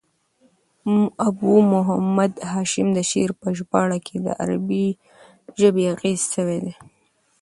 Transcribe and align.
ابو 1.27 1.51
محمد 1.73 2.33
هاشم 2.51 2.87
د 2.93 2.99
شعر 3.09 3.31
په 3.41 3.47
ژباړه 3.57 3.97
کښي 4.05 4.19
د 4.25 4.27
عربي 4.41 4.87
ژبي 5.59 5.83
اغېزې 5.93 6.27
سوي 6.35 6.57
دي. 6.63 6.73